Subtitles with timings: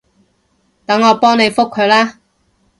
[0.87, 2.17] 等我幫你覆佢啦